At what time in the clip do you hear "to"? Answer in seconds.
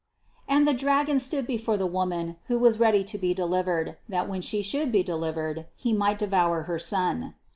3.03-3.19